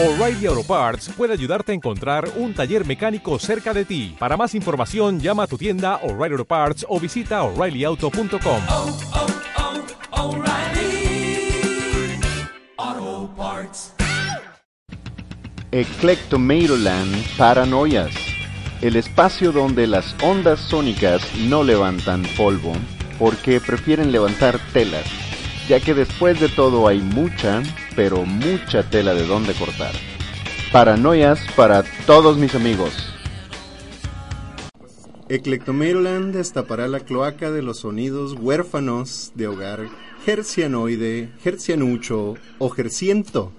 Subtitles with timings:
[0.00, 4.14] O'Reilly Auto Parts puede ayudarte a encontrar un taller mecánico cerca de ti.
[4.16, 8.62] Para más información, llama a tu tienda O'Reilly Auto Parts o visita oreillyauto.com.
[8.68, 8.96] oh,
[10.12, 11.50] oh, O'Reilly
[12.76, 13.92] Auto Parts.
[15.72, 18.14] Eclectomatoland Paranoias,
[18.80, 22.72] el espacio donde las ondas sónicas no levantan polvo,
[23.18, 25.06] porque prefieren levantar telas,
[25.68, 27.64] ya que después de todo hay mucha,
[27.98, 29.92] pero mucha tela de donde cortar.
[30.70, 32.92] Paranoias para todos mis amigos.
[35.28, 39.88] Eclectomatoland destapará la cloaca de los sonidos huérfanos de hogar
[40.28, 43.50] hercianoide, hercianucho o herciento,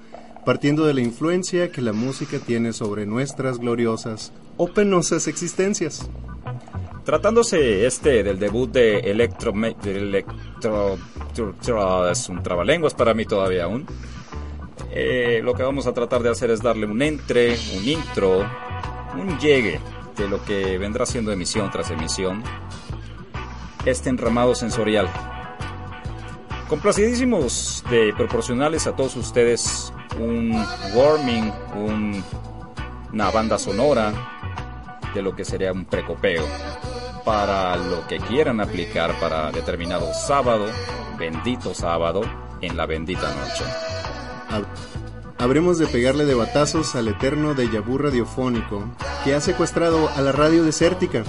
[0.46, 6.10] partiendo de la influencia que la música tiene sobre nuestras gloriosas o penosas existencias.
[7.04, 9.52] Tratándose este del debut de Electro...
[9.52, 10.98] de Electro
[12.10, 13.86] es un trabalenguas para mí todavía aún.
[14.92, 18.40] Eh, lo que vamos a tratar de hacer es darle un entre, un intro,
[19.18, 19.80] un llegue
[20.18, 22.44] de lo que vendrá siendo emisión tras emisión.
[23.86, 25.08] Este enramado sensorial.
[26.68, 30.52] Complacidísimos de proporcionarles a todos ustedes un
[30.94, 32.24] warming, un-
[33.14, 34.12] una banda sonora
[35.14, 36.44] de lo que sería un precopeo
[37.26, 40.66] para lo que quieran aplicar para determinado sábado,
[41.18, 42.22] bendito sábado,
[42.62, 43.64] en la bendita noche.
[44.50, 44.66] Hab-
[45.38, 48.84] Habremos de pegarle de batazos al eterno déjà vu radiofónico
[49.24, 51.24] que ha secuestrado a la radio desértica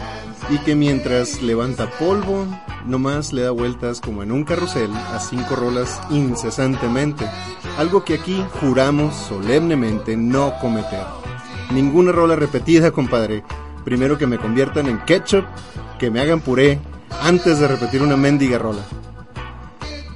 [0.50, 2.44] y que mientras levanta polvo,
[2.84, 7.24] nomás le da vueltas como en un carrusel a cinco rolas incesantemente,
[7.78, 11.04] algo que aquí juramos solemnemente no cometer.
[11.70, 13.44] Ninguna rola repetida, compadre.
[13.84, 15.44] Primero que me conviertan en ketchup,
[16.00, 16.80] que me hagan puré,
[17.22, 18.82] antes de repetir una mendiga rola.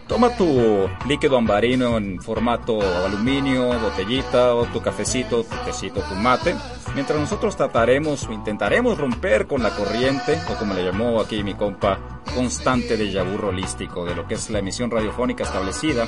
[0.06, 6.54] Toma tu líquido ambarino en formato aluminio, botellita o tu cafecito, tu tecito, tu mate.
[6.94, 11.54] Mientras nosotros trataremos o intentaremos romper con la corriente, o como le llamó aquí mi
[11.54, 11.98] compa,
[12.34, 16.06] constante de vu holístico de lo que es la emisión radiofónica establecida,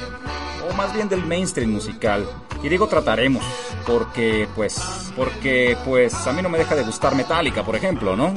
[0.71, 2.29] o más bien del mainstream musical.
[2.63, 3.45] Y digo trataremos,
[3.87, 8.35] porque pues, porque pues a mí no me deja de gustar Metallica, por ejemplo, ¿no?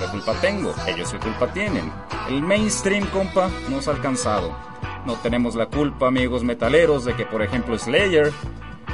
[0.00, 1.92] Qué culpa tengo, ellos qué culpa tienen.
[2.30, 4.56] El mainstream, compa, nos ha alcanzado.
[5.04, 8.32] No tenemos la culpa, amigos metaleros, de que, por ejemplo, Slayer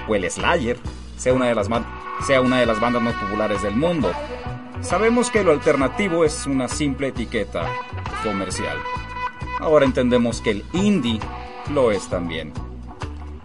[0.08, 0.76] o el Slayer
[1.16, 1.68] sea una de las,
[2.26, 4.10] sea una de las bandas más populares del mundo.
[4.80, 7.70] Sabemos que lo alternativo es una simple etiqueta
[8.24, 8.76] comercial.
[9.60, 11.20] Ahora entendemos que el indie
[11.72, 12.52] lo es también.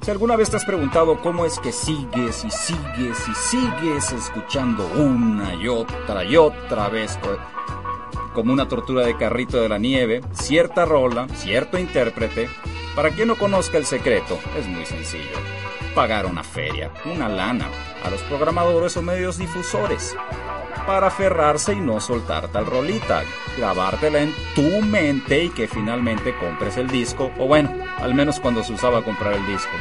[0.02, 4.88] Si alguna vez te has preguntado cómo es que sigues y sigues y sigues escuchando
[4.96, 7.38] una y otra y otra vez co-
[8.34, 12.50] como una tortura de carrito de la nieve, cierta rola, cierto intérprete,
[12.96, 15.38] para quien no conozca el secreto, es muy sencillo.
[15.94, 17.68] Pagar una feria, una lana,
[18.04, 20.16] a los programadores o medios difusores,
[20.86, 23.24] para aferrarse y no soltar tal rolita,
[23.58, 28.64] grabártela en tu mente y que finalmente compres el disco, o bueno, al menos cuando
[28.64, 29.72] se usaba comprar el disco.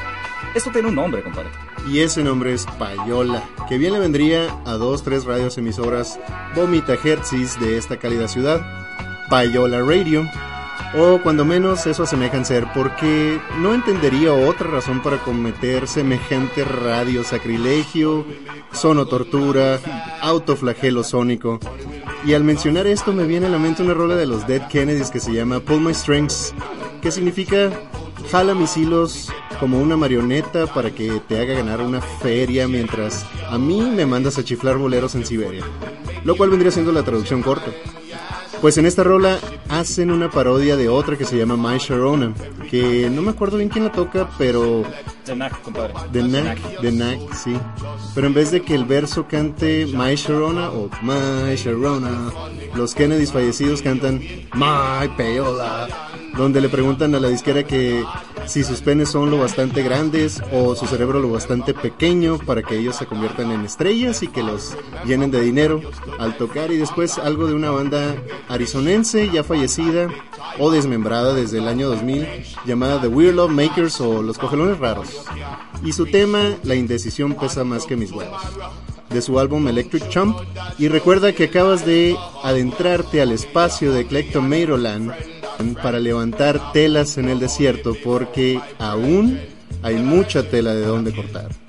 [0.54, 1.50] Esto tiene un nombre, compadre.
[1.88, 6.18] Y ese nombre es Payola, que bien le vendría a dos, tres radios emisoras
[6.54, 8.60] vomita hertzis de esta cálida ciudad,
[9.28, 10.24] Payola Radio,
[10.94, 17.22] o cuando menos eso asemejan ser, porque no entendería otra razón para cometer semejante radio
[17.22, 18.24] sacrilegio,
[18.72, 19.78] sonotortura,
[20.20, 21.60] autoflagelo sónico.
[22.24, 25.10] Y al mencionar esto me viene a la mente una rola de los Dead Kennedys
[25.10, 26.54] que se llama Pull My Strings,
[27.00, 27.70] que significa
[28.30, 33.58] jala mis hilos como una marioneta para que te haga ganar una feria mientras a
[33.58, 35.64] mí me mandas a chiflar boleros en Siberia.
[36.24, 37.70] Lo cual vendría siendo la traducción corta.
[38.60, 39.38] Pues en esta rola
[39.70, 42.34] hacen una parodia de otra que se llama My Sharona,
[42.70, 44.82] que no me acuerdo bien quién la toca, pero
[45.24, 45.94] The Knack, compadre.
[46.12, 47.56] The Knack, The Knack, sí.
[48.14, 52.32] Pero en vez de que el verso cante My Sharona o My Sharona,
[52.74, 55.88] los Kennedys fallecidos cantan My Payola,
[56.36, 58.04] donde le preguntan a la disquera que
[58.46, 62.78] si sus penes son lo bastante grandes o su cerebro lo bastante pequeño para que
[62.78, 65.80] ellos se conviertan en estrellas y que los llenen de dinero
[66.18, 68.16] al tocar y después algo de una banda
[68.48, 70.08] arizonense ya fallecida
[70.58, 72.26] o desmembrada desde el año 2000
[72.66, 75.24] llamada The Weird Love Makers o Los Cogelones Raros.
[75.84, 78.40] Y su tema, La indecisión pesa más que mis huevos.
[79.08, 80.36] De su álbum Electric Chump.
[80.78, 85.39] Y recuerda que acabas de adentrarte al espacio de Kleptomatoland
[85.82, 89.38] para levantar telas en el desierto porque aún
[89.82, 91.59] hay mucha tela de donde cortar.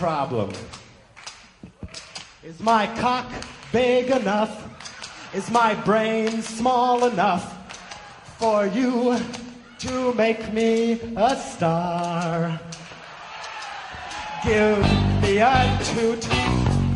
[0.00, 0.50] problem?
[2.42, 3.30] Is my cock
[3.70, 4.54] big enough?
[5.34, 7.44] Is my brain small enough
[8.38, 9.18] for you
[9.80, 12.58] to make me a star?
[14.42, 14.78] Give
[15.20, 16.26] me a toot,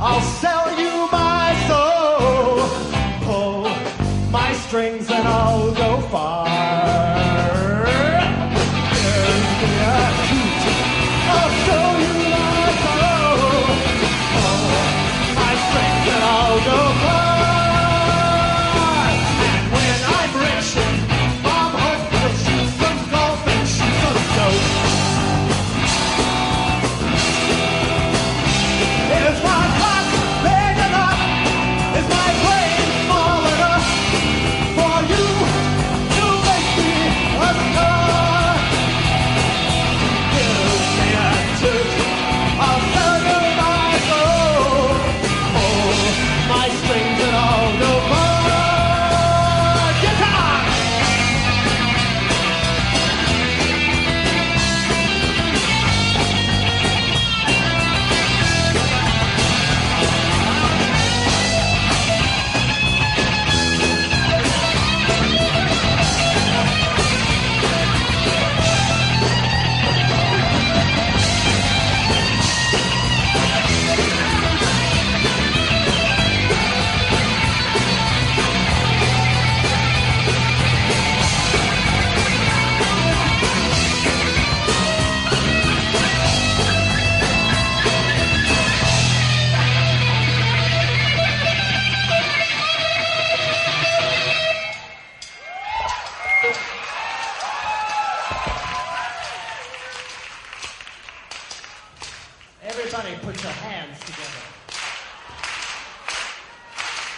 [0.00, 2.56] I'll sell you my soul.
[3.26, 3.68] Pull
[4.30, 6.63] my strings and I'll go far.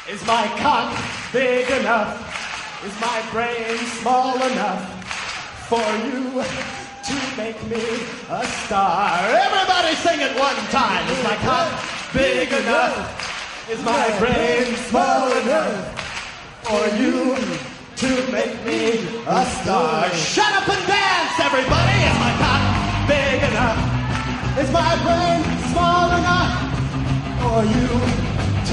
[0.09, 0.97] Is my cock
[1.33, 2.15] big enough?
[2.87, 5.05] Is my brain small enough
[5.67, 6.31] for you
[7.03, 7.83] to make me
[8.31, 9.19] a star?
[9.27, 11.03] Everybody sing it one time.
[11.11, 11.83] Is my cock
[12.15, 13.67] big enough?
[13.69, 15.75] Is my brain small enough
[16.63, 17.35] for you
[17.97, 20.09] to make me a star?
[20.15, 21.99] Shut up and dance, everybody.
[22.07, 22.63] Is my cock
[23.09, 23.81] big enough?
[24.57, 26.55] Is my brain small enough
[27.43, 28.36] for you?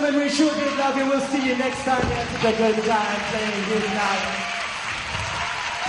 [0.00, 1.06] gentlemen, we sure did love you.
[1.08, 2.08] We'll see you next time.
[2.08, 4.44] That's a good time saying good night.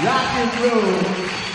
[0.04, 1.49] Rock and roll.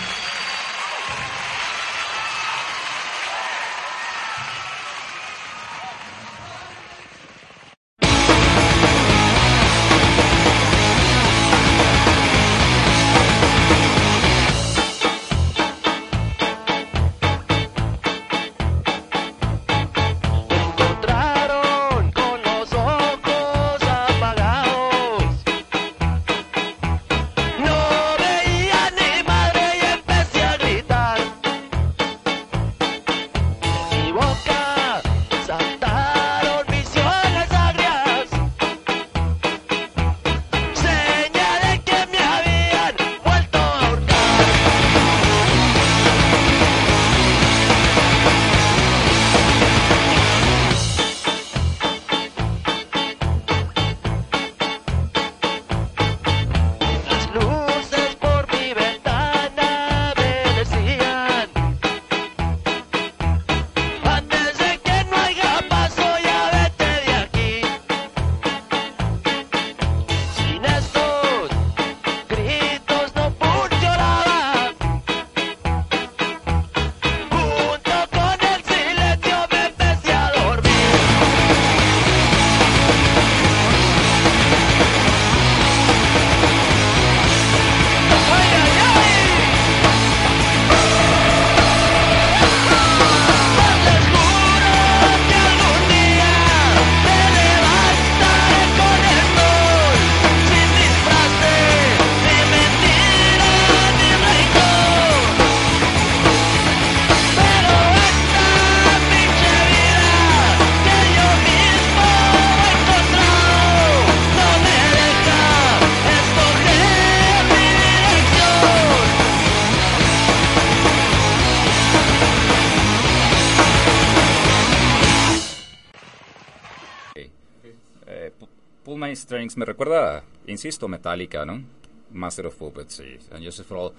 [129.57, 131.63] Me recuerda, insisto, Metallica, ¿no?
[132.11, 133.17] Master of Puppets, sí.
[133.31, 133.93] And Justice for All.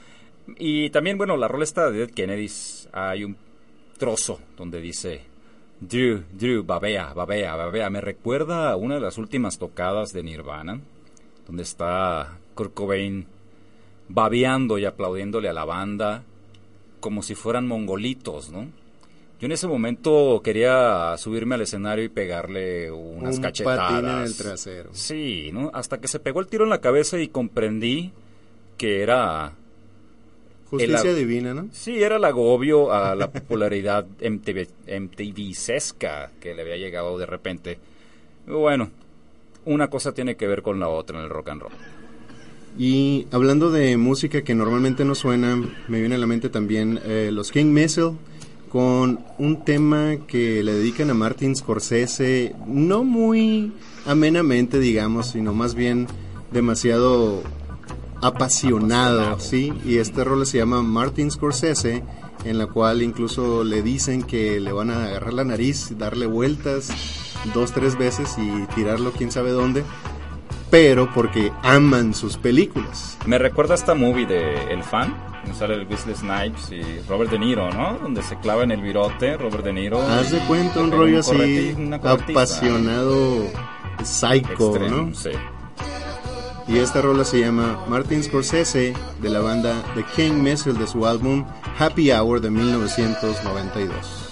[0.59, 3.37] Y también, bueno, la rola esta de Dead Kennedys, hay un
[3.99, 5.23] trozo donde dice
[5.81, 7.91] Drew, Drew, babea, babea, babea.
[7.91, 10.81] Me recuerda a una de las últimas tocadas de Nirvana,
[11.47, 13.27] donde está Kurt Cobain
[14.09, 16.23] babeando y aplaudiéndole a la banda
[17.01, 18.69] como si fueran mongolitos, ¿no?
[19.39, 23.79] Yo en ese momento quería subirme al escenario y pegarle unas Un cachetadas.
[23.93, 24.91] patín en el trasero.
[24.93, 25.71] Sí, ¿no?
[25.75, 28.13] Hasta que se pegó el tiro en la cabeza y comprendí
[28.79, 29.53] que era
[30.71, 31.69] Justicia El- divina, ¿no?
[31.73, 37.79] Sí, era el agobio a la popularidad MTV, MTV-sesca que le había llegado de repente.
[38.47, 38.91] Bueno,
[39.65, 41.73] una cosa tiene que ver con la otra en el rock and roll.
[42.79, 45.57] Y hablando de música que normalmente no suena,
[45.89, 48.13] me viene a la mente también eh, los King Missile
[48.77, 53.73] con un tema que le dedican a Martin Scorsese, no muy
[54.05, 56.07] amenamente, digamos, sino más bien
[56.53, 57.43] demasiado
[58.21, 59.73] apasionado, ¿sí?
[59.87, 62.03] Y este rol se llama Martin Scorsese,
[62.45, 66.91] en la cual incluso le dicen que le van a agarrar la nariz, darle vueltas
[67.55, 69.85] dos, tres veces y tirarlo quién sabe dónde,
[70.71, 73.17] pero porque aman sus películas.
[73.25, 75.17] Me recuerda a esta movie de El Fan,
[75.55, 77.99] sale el Wesley Snipes y Robert De Niro, ¿no?
[77.99, 80.03] Donde se clava en el virote Robert De Niro.
[80.03, 83.45] Haz de cuenta un rollo así apasionado
[84.05, 85.15] psycho, ¿no?
[85.15, 85.31] Sí.
[86.69, 91.07] Y esta rola se llama Martin Scorsese de la banda The King Missile de su
[91.07, 91.45] álbum
[91.79, 94.26] Happy Hour de 1992.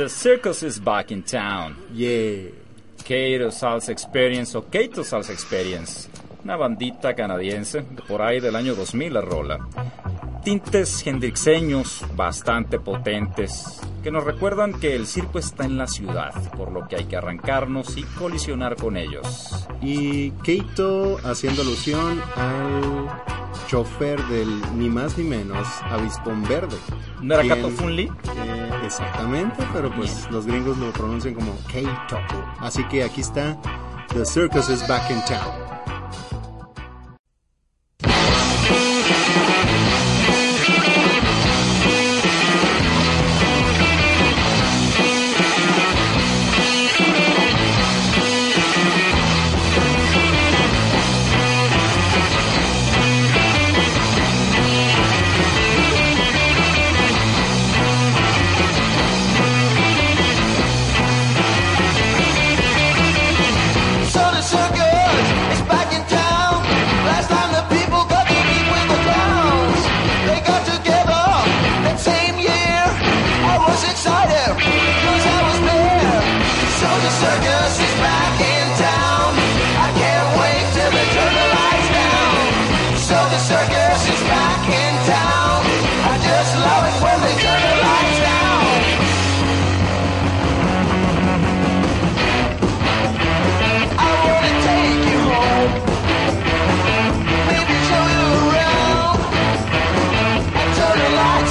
[0.00, 1.76] The circus is back in town.
[1.92, 2.52] Yeah.
[2.96, 6.08] Kato Salsa Experience o Kato Salsa Experience,
[6.42, 9.58] una bandita canadiense de por ahí del año 2000 la rola.
[10.42, 16.72] Tintes hendrixeños bastante potentes que nos recuerdan que el circo está en la ciudad, por
[16.72, 19.66] lo que hay que arrancarnos y colisionar con ellos.
[19.82, 23.10] Y Keito haciendo alusión al
[23.68, 26.76] chofer del ni más ni menos Avispón Verde.
[27.20, 28.10] ¿No era Kato Funli?
[28.90, 32.18] Exactamente, pero pues los gringos lo pronuncian como Keito.
[32.58, 33.56] Así que aquí está
[34.08, 35.59] The Circus is Back in Town.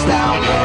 [0.09, 0.58] down.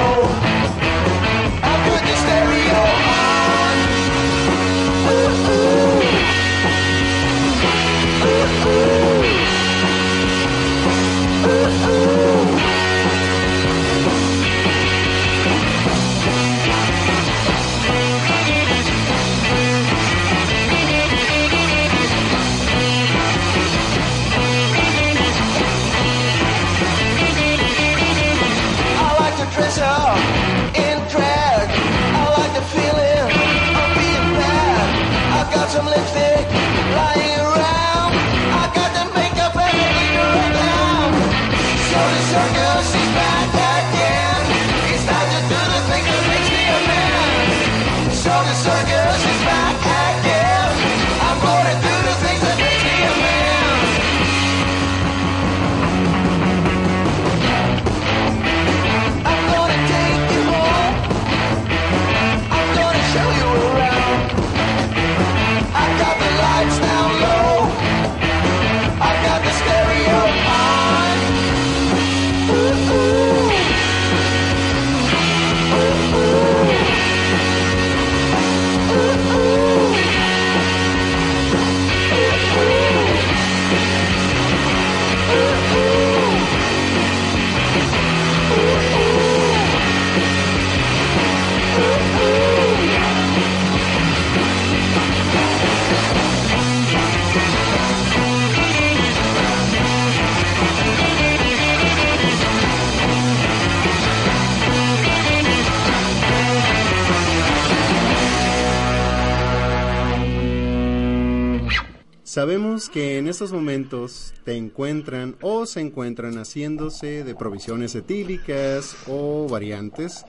[112.35, 119.47] Sabemos que en estos momentos te encuentran o se encuentran haciéndose de provisiones etílicas o
[119.49, 120.25] variantes,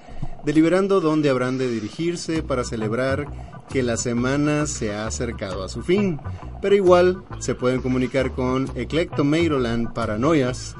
[0.45, 3.25] deliberando dónde habrán de dirigirse para celebrar
[3.71, 6.19] que la semana se ha acercado a su fin.
[6.61, 10.75] Pero igual se pueden comunicar con Eclectomeiroland Paranoias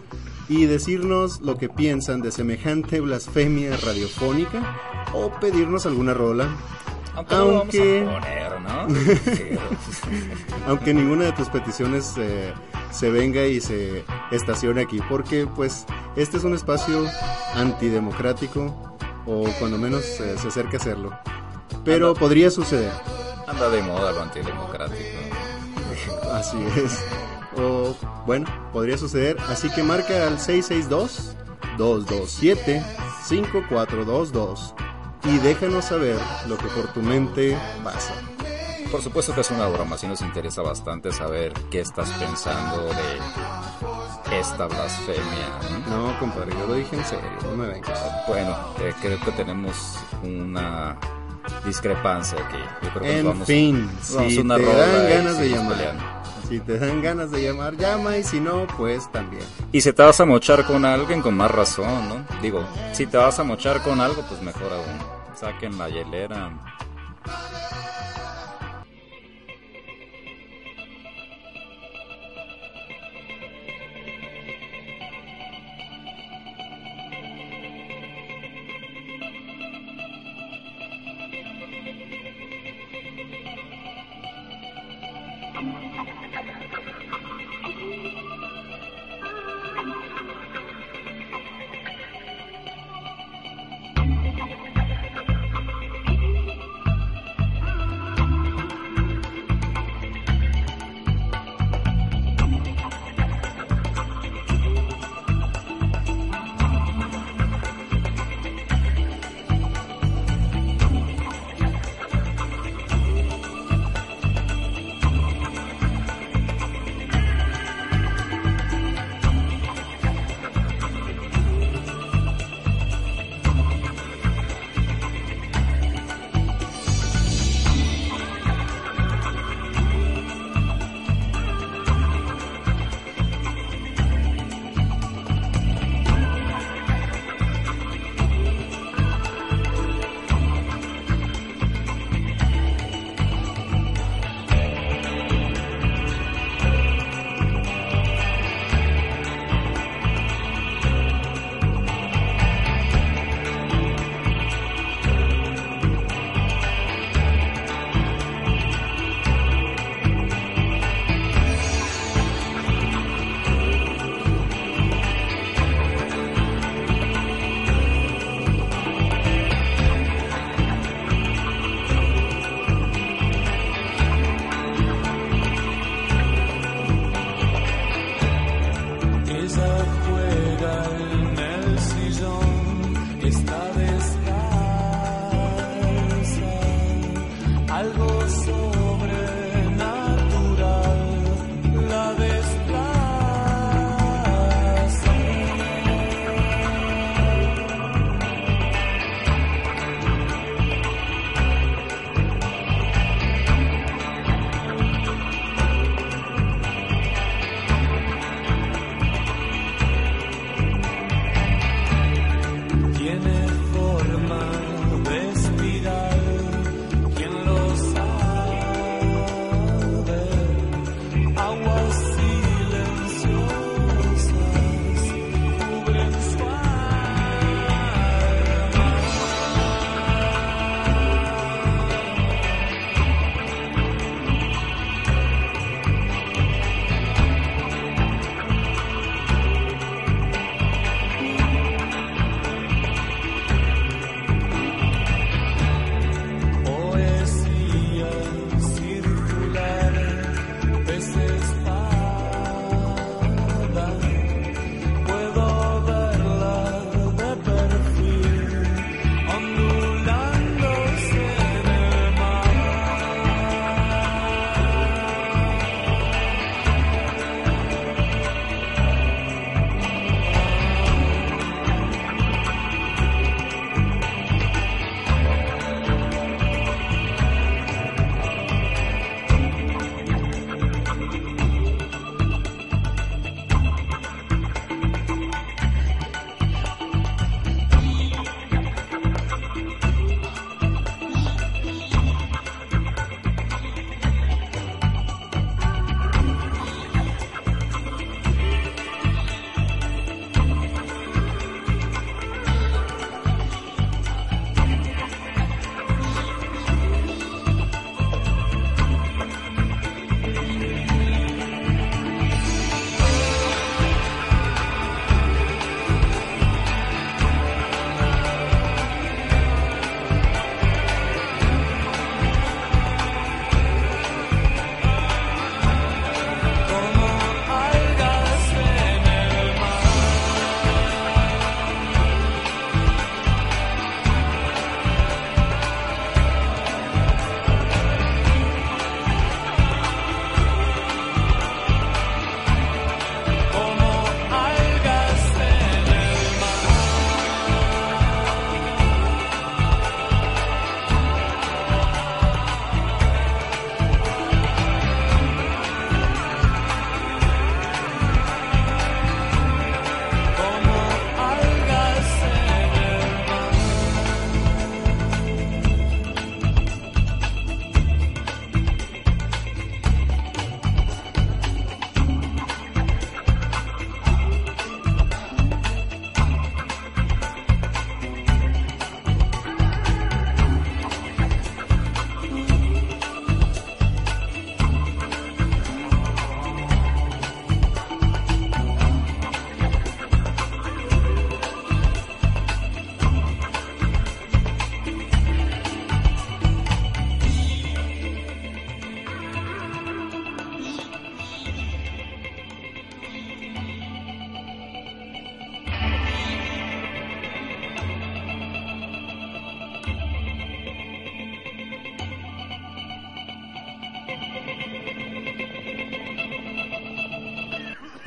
[0.48, 4.78] y decirnos lo que piensan de semejante blasfemia radiofónica
[5.12, 6.56] o pedirnos alguna rola.
[7.16, 8.88] Aunque, no lo Aunque- vamos a poner, ¿no?
[9.26, 9.62] Pero-
[10.68, 12.54] aunque ninguna de tus peticiones eh,
[12.92, 17.06] se venga y se estacione aquí, porque pues este es un espacio
[17.56, 21.18] antidemocrático o cuando menos eh, se acerca a serlo.
[21.84, 22.20] Pero Anda.
[22.20, 22.92] podría suceder,
[23.48, 25.00] Anda de moda lo antidemocrático.
[26.34, 27.04] así es.
[27.58, 31.36] O bueno, podría suceder, así que marca al 662
[31.78, 32.84] 227
[33.26, 34.74] 5422
[35.26, 38.14] y déjanos saber lo que por tu mente pasa.
[38.92, 44.40] Por supuesto que es una broma, sí nos interesa bastante saber qué estás pensando de
[44.40, 45.60] esta blasfemia.
[45.90, 46.08] ¿no?
[46.08, 48.00] No, compadre, yo lo dije en serio, no me vengas.
[48.28, 49.76] Bueno, eh, creo que tenemos
[50.24, 50.98] una
[51.66, 52.58] discrepancia aquí.
[52.84, 55.78] Yo creo que En vamos, fin, vamos si una te rola dan ganas de llamar,
[55.78, 56.04] peleando.
[56.48, 59.44] si te dan ganas de llamar, llama y si no, pues también.
[59.72, 62.26] Y si te vas a mochar con alguien, con más razón, ¿no?
[62.42, 65.15] Digo, si te vas a mochar con algo, pues mejor aún.
[65.46, 66.50] Saquen la hielera.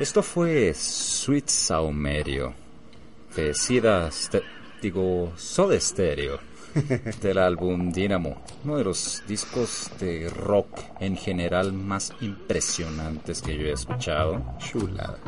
[0.09, 2.51] Esto fue Sweet Saumerio
[3.35, 4.09] de Sida,
[4.81, 6.39] digo, Soda Stereo
[7.21, 13.67] del álbum Dynamo, uno de los discos de rock en general más impresionantes que yo
[13.67, 15.19] he escuchado Chulada.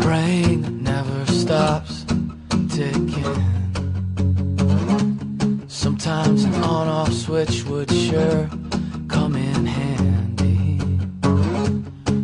[0.06, 2.06] brain never stops
[2.70, 3.42] ticking.
[5.68, 8.50] Sometimes an on off switch would sure
[9.08, 10.80] come in handy.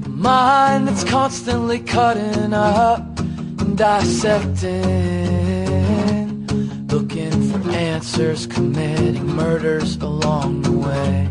[0.07, 3.01] Mind that's constantly cutting up
[3.61, 5.30] and dissecting.
[8.01, 11.29] Answers, committing murders along the way.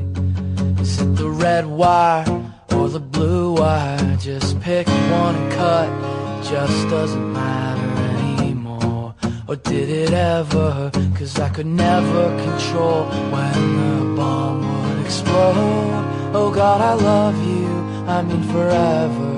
[0.81, 2.25] Is it the red wire
[2.71, 4.17] or the blue wire?
[4.19, 5.89] Just pick one and cut.
[5.89, 7.91] It just doesn't matter
[8.39, 9.17] anymore.
[9.49, 10.93] Or did it ever?
[11.17, 16.31] Cause I could never control when the bomb would explode.
[16.33, 17.67] Oh God, I love you.
[18.07, 19.31] I mean forever.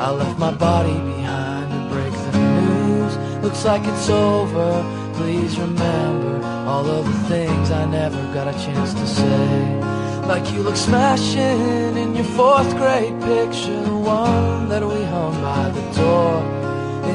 [0.00, 3.44] I left my body behind to break the news.
[3.44, 5.12] Looks like it's over.
[5.12, 9.80] Please remember all of the things I never got a chance to say.
[10.26, 15.70] Like you look smashing in your fourth grade picture, the one that we hung by
[15.70, 16.34] the door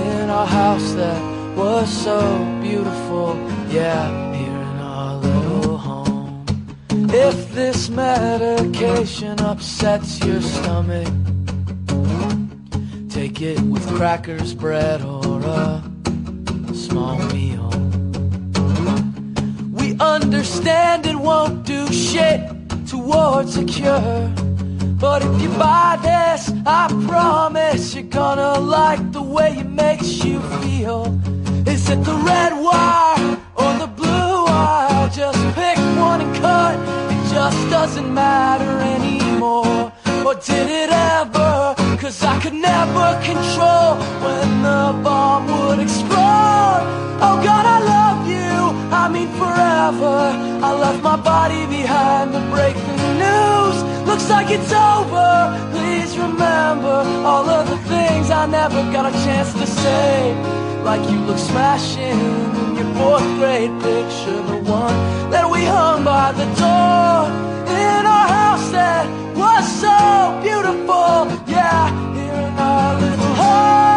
[0.06, 1.22] in our house that
[1.56, 2.20] was so
[2.64, 3.28] beautiful.
[3.70, 4.04] Yeah,
[4.40, 6.46] here in our little home.
[7.28, 11.14] If this medication upsets your stomach,
[13.08, 15.84] take it with crackers, bread, or a
[16.74, 17.73] small meal.
[20.22, 22.40] Understand it won't do shit
[22.88, 24.30] towards a cure.
[25.00, 30.40] But if you buy this, I promise you're gonna like the way it makes you
[30.62, 31.20] feel.
[31.66, 35.10] Is it the red wire or the blue wire?
[35.10, 36.76] Just pick one and cut.
[37.14, 39.92] It just doesn't matter anymore.
[40.28, 41.74] Or did it ever?
[41.98, 46.84] Cause I could never control when the bomb would explode.
[47.26, 48.23] Oh God, I love.
[48.94, 50.18] I mean forever.
[50.68, 53.78] I left my body behind to break the news.
[54.08, 55.34] Looks like it's over.
[55.74, 60.36] Please remember all of the things I never got a chance to say.
[60.84, 62.20] Like you look smashing
[62.62, 64.98] in your fourth grade picture, the one
[65.32, 67.32] that we hung by the door
[67.74, 69.98] in our house that was so
[70.44, 71.32] beautiful.
[71.50, 73.93] Yeah, here in our little home,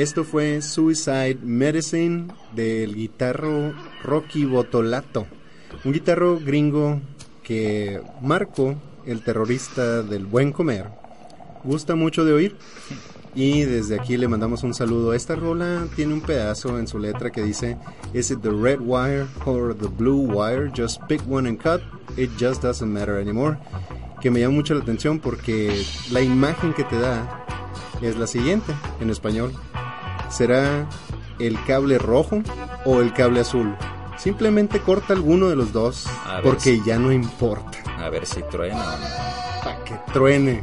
[0.00, 5.26] Esto fue Suicide Medicine del guitarro Rocky Botolato.
[5.84, 7.02] Un guitarro gringo
[7.42, 10.86] que Marco, el terrorista del buen comer,
[11.64, 12.56] gusta mucho de oír.
[13.34, 15.12] Y desde aquí le mandamos un saludo.
[15.12, 17.76] Esta rola tiene un pedazo en su letra que dice:
[18.14, 20.72] Is it the red wire or the blue wire?
[20.74, 21.82] Just pick one and cut.
[22.16, 23.58] It just doesn't matter anymore.
[24.22, 27.44] Que me llama mucho la atención porque la imagen que te da
[28.00, 29.52] es la siguiente en español.
[30.30, 30.86] ¿Será
[31.38, 32.42] el cable rojo
[32.84, 33.74] o el cable azul?
[34.16, 36.06] Simplemente corta alguno de los dos
[36.42, 37.78] porque si- ya no importa.
[37.98, 39.06] A ver si truena o no.
[39.64, 40.62] Para que truene.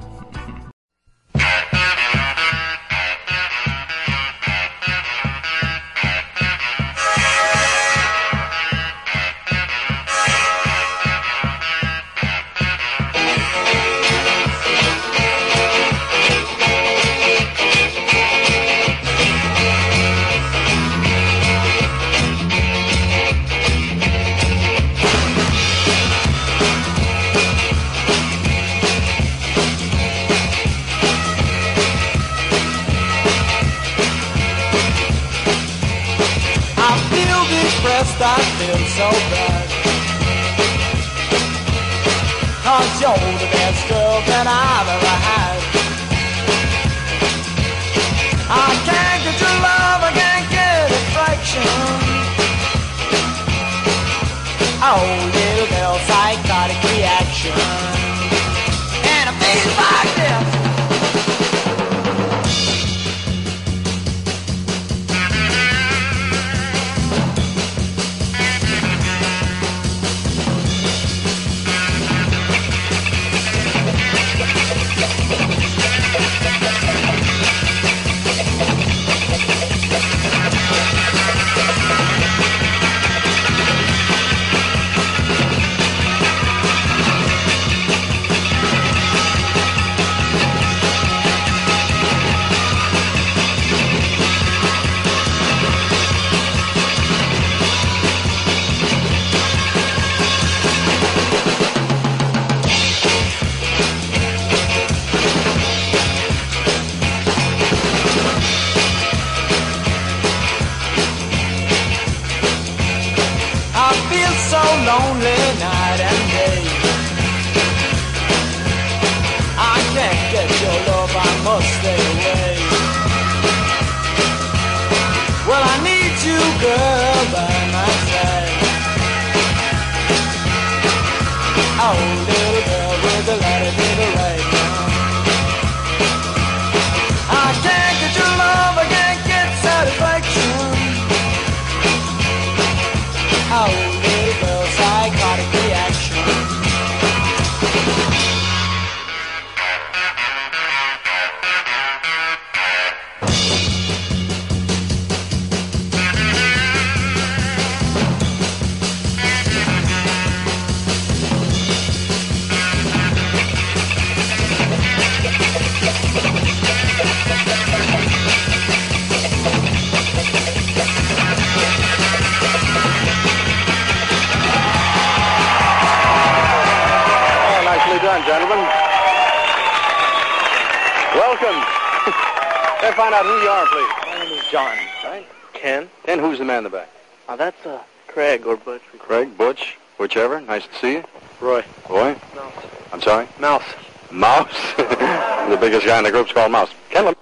[183.68, 184.08] Out who you are, please?
[184.08, 184.78] My name is John.
[185.04, 185.28] Right?
[185.54, 185.90] Ken?
[186.06, 186.90] And who's the man in the back?
[187.30, 188.82] Oh, that's uh, Craig or Butch.
[189.00, 190.42] Craig, Butch, whichever.
[190.42, 191.04] Nice to see you.
[191.42, 191.64] Roy.
[191.90, 192.16] Roy?
[192.36, 192.54] Mouse.
[192.94, 193.28] I'm sorry?
[193.40, 193.64] Mouse.
[194.12, 194.74] Mouse.
[194.78, 196.70] the biggest guy in the group's called Mouse.
[196.90, 197.14] Ken,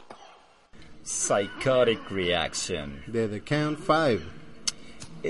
[1.04, 3.04] Psychotic Reaction.
[3.08, 4.35] They're The Count 5.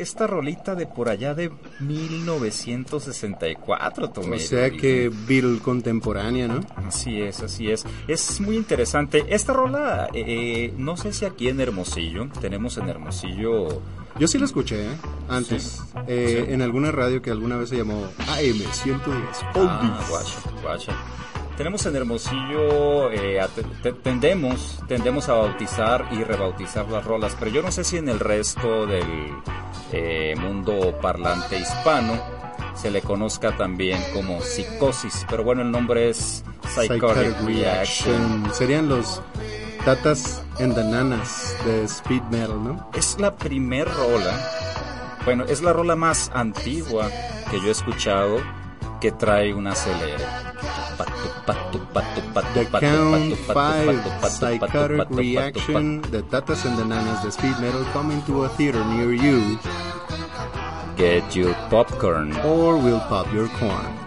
[0.02, 4.36] Esta rolita de por allá de 1964, Tomé.
[4.38, 6.62] O sea que Beatle contemporánea, ¿no?
[6.76, 7.86] Así es, así es.
[8.08, 9.26] Es muy interesante.
[9.30, 13.82] Esta rola, eh, no sé si aquí en Hermosillo, tenemos en Hermosillo...
[14.18, 14.96] Yo sí la escuché, ¿eh?
[15.28, 15.82] Antes.
[16.08, 16.54] Eh, Sí.
[16.54, 19.22] En alguna radio que alguna vez se llamó AM 110.
[19.56, 20.94] Ah, guacha, guacha.
[21.58, 23.40] Tenemos en Hermosillo, eh,
[24.04, 28.20] tendemos, tendemos a bautizar y rebautizar las rolas, pero yo no sé si en el
[28.20, 29.32] resto del
[29.94, 32.20] eh, mundo parlante hispano
[32.76, 36.44] se le conozca también como psicosis, pero bueno, el nombre es
[36.74, 37.48] Psychotic, Psychotic Reaction.
[37.48, 38.54] Reaction.
[38.54, 39.22] Serían los
[39.86, 42.90] tatas and the nanas de speed metal, ¿no?
[42.94, 44.40] Es la primer rola,
[45.24, 47.10] bueno, es la rola más antigua
[47.50, 48.42] que yo he escuchado
[49.00, 50.26] que trae un acelere.
[50.96, 56.02] The Count patu, patu, 5 patu, patu, patu, Psychotic Reaction.
[56.08, 59.60] The tatas and the nanas de speed metal coming to a theater near you.
[60.96, 62.32] Get your popcorn.
[62.48, 64.05] Or we'll pop your corn.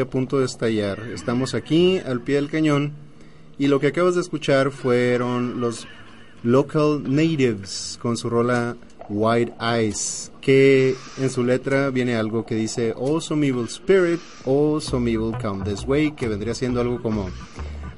[0.00, 2.92] A punto de estallar, estamos aquí al pie del cañón
[3.58, 5.86] y lo que acabas de escuchar fueron los
[6.42, 8.76] Local Natives con su rola
[9.08, 14.80] White Eyes, que en su letra viene algo que dice Oh some evil spirit, oh
[14.80, 17.30] some evil come this way, que vendría siendo algo como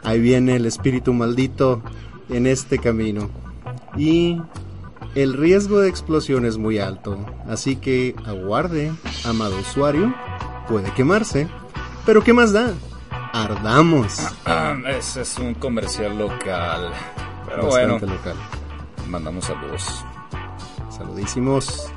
[0.02, 1.82] ahí viene el espíritu maldito
[2.28, 3.30] en este camino.
[3.96, 4.40] Y
[5.14, 7.18] el riesgo de explosión es muy alto,
[7.48, 8.92] así que aguarde,
[9.24, 10.14] amado usuario,
[10.68, 11.48] puede quemarse,
[12.08, 12.72] pero ¿qué más da?
[13.34, 14.18] Ardamos.
[14.46, 16.90] Ah, ese es un comercial local.
[17.44, 18.34] Pero Bastante bueno, local.
[19.08, 20.04] mandamos saludos.
[20.88, 21.92] Saludísimos.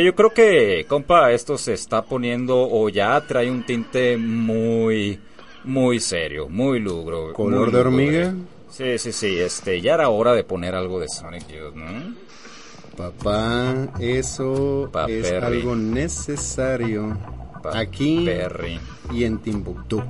[0.00, 5.20] Ok, yo creo que, compa, esto se está poniendo o ya trae un tinte muy,
[5.64, 7.34] muy serio, muy lugro.
[7.34, 8.34] ¿Color muy de hormiga?
[8.70, 12.14] Sí, sí, sí, este, ya era hora de poner algo de Sonic Youth, ¿no?
[12.96, 15.58] Papá, eso Pa' es Perry.
[15.58, 17.18] algo necesario
[17.62, 18.80] Pa' aquí Perry.
[19.12, 20.02] y en Timbuktu.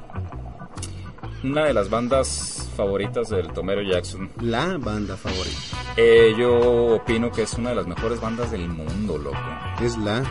[1.43, 4.30] Una de las bandas favoritas del Tomero Jackson.
[4.41, 5.57] La banda favorita.
[5.97, 9.38] Eh, yo opino que es una de las mejores bandas del mundo, loco.
[9.82, 10.22] Es la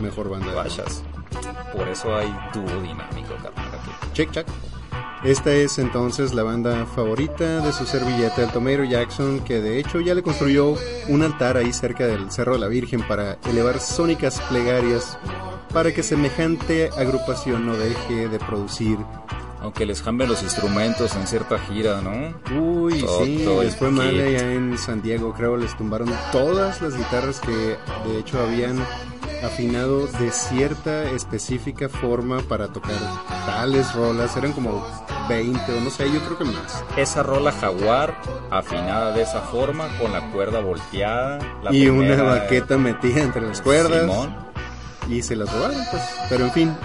[0.00, 0.52] mejor banda.
[0.54, 1.02] Vayas.
[1.74, 3.80] Por eso hay dúo dinámico, carnal.
[4.12, 4.46] Check, check.
[5.24, 10.00] Esta es entonces la banda favorita de su servilleta, el Tomato Jackson, que de hecho
[10.00, 10.74] ya le construyó
[11.08, 15.18] un altar ahí cerca del Cerro de la Virgen para elevar sónicas plegarias
[15.72, 18.98] para que semejante agrupación no deje de producir.
[19.68, 22.32] Aunque les cambien los instrumentos en cierta gira, ¿no?
[22.58, 26.96] Uy, Todo sí, les fue mal allá en San Diego, creo, les tumbaron todas las
[26.96, 27.76] guitarras que
[28.08, 28.78] de hecho habían
[29.44, 32.96] afinado de cierta específica forma para tocar
[33.44, 34.82] tales rolas, eran como
[35.28, 36.82] 20 o no sé, yo creo que más.
[36.96, 38.18] Esa rola jaguar,
[38.50, 41.38] afinada de esa forma, con la cuerda volteada.
[41.62, 44.34] la y primera- una baqueta metida entre las cuerdas Simón.
[45.10, 46.76] y se las robaron pues pero en fin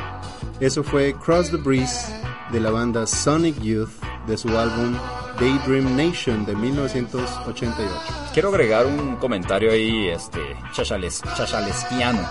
[0.59, 2.13] eso fue Cross the Breeze
[2.53, 3.89] de la banda Sonic Youth
[4.27, 4.95] de su álbum
[5.39, 7.91] Daydream Nation de 1988
[8.31, 10.39] Quiero agregar un comentario ahí, este,
[10.71, 12.21] chachales, chachalestiano,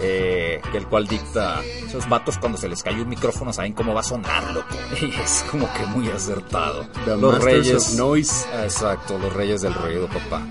[0.00, 4.00] eh, el cual dicta, esos vatos cuando se les cae un micrófono saben cómo va
[4.00, 4.74] a sonar, loco.
[5.02, 6.86] Y es como que muy acertado.
[7.04, 10.42] The los Masters reyes, of Noise exacto, los reyes del ruido, papá.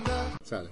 [0.43, 0.69] Sale.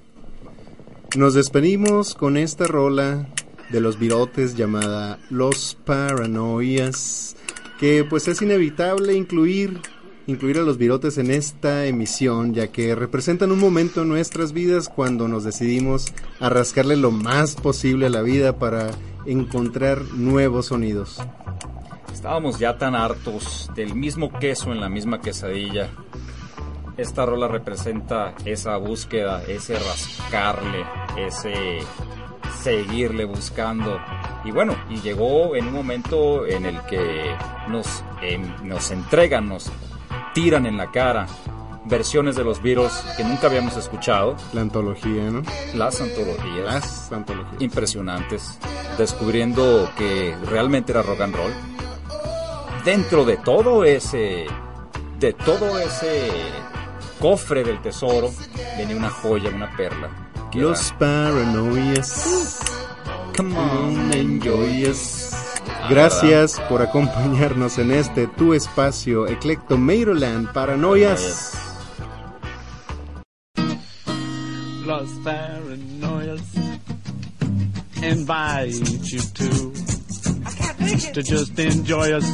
[1.15, 3.27] nos despedimos con esta rola
[3.69, 7.35] de los virotes llamada Los Paranoias
[7.79, 9.81] que pues es inevitable incluir
[10.27, 14.89] incluir a los virotes en esta emisión, ya que representan un momento en nuestras vidas
[14.89, 18.89] cuando nos decidimos a rascarle lo más posible a la vida para
[19.25, 21.21] encontrar nuevos sonidos.
[22.11, 25.89] Estábamos ya tan hartos del mismo queso en la misma quesadilla.
[26.97, 30.85] Esta rola representa esa búsqueda, ese rascarle,
[31.17, 31.79] ese
[32.63, 33.99] seguirle buscando.
[34.45, 37.35] Y bueno, y llegó en un momento en el que
[37.67, 39.71] nos, em, nos entregan, nos
[40.33, 41.25] tiran en la cara
[41.85, 45.41] versiones de los Beatles que nunca habíamos escuchado, La antología, ¿no?
[45.75, 47.61] las antologías Las antologías.
[47.61, 48.57] impresionantes,
[48.97, 51.51] descubriendo que realmente era rock and roll.
[52.83, 54.45] Dentro de todo ese,
[55.19, 56.29] de todo ese
[57.19, 58.31] cofre del tesoro,
[58.77, 60.09] venía una joya, una perla.
[60.51, 62.59] que era Los Paranoias.
[63.35, 65.33] Come on, enjoy us.
[65.89, 71.51] Gracias por acompañarnos en este tu espacio Eclecto Maryland Paranoias.
[74.85, 76.41] Los paranoias
[78.01, 79.73] invite you to
[81.13, 82.25] to just enjoy us.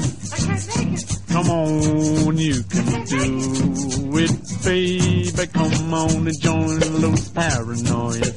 [1.31, 4.31] Come on, you can do it,
[4.63, 5.47] baby.
[5.51, 8.33] Come on and join Los paranoias.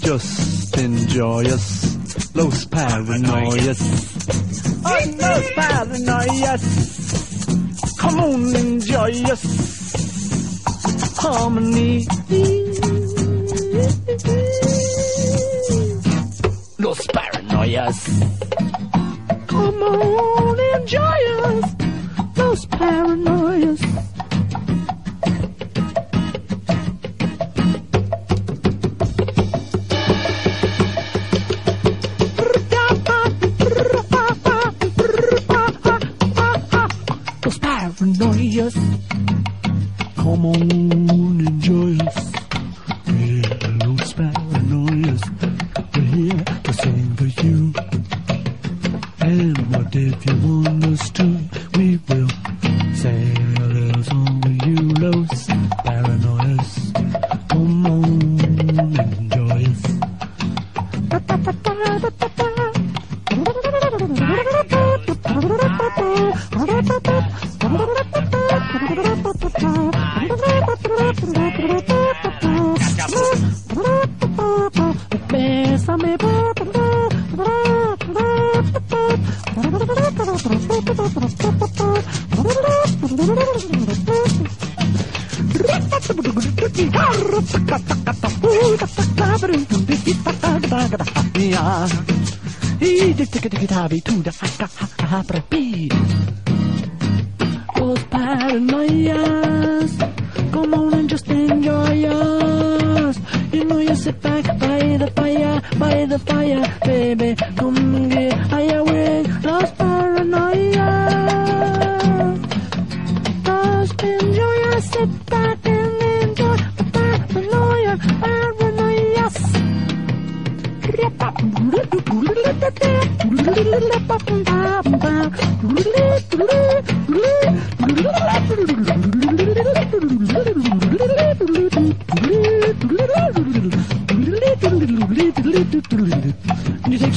[0.00, 1.96] Just enjoy us,
[2.34, 3.80] Los paranoias.
[4.84, 6.62] Oh, Los paranoias.
[7.98, 9.70] Come on, enjoy us
[11.20, 12.06] harmony.
[16.78, 17.96] Los paranoias.
[19.46, 21.76] Come on, enjoy us.
[22.36, 24.09] Los paranoias.
[38.50, 39.09] Paranoias.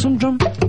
[0.04, 0.63] You take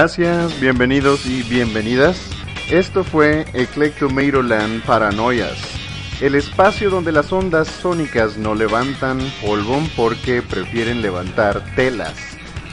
[0.00, 2.18] Gracias, bienvenidos y bienvenidas.
[2.70, 5.58] Esto fue Eclectomatoland Paranoias,
[6.22, 12.14] el espacio donde las ondas sónicas no levantan polvo porque prefieren levantar telas,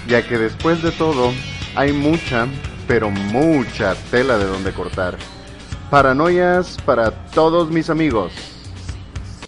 [0.07, 1.33] ya que después de todo
[1.75, 2.47] hay mucha,
[2.87, 5.17] pero mucha tela de donde cortar.
[5.89, 8.31] Paranoias para todos mis amigos.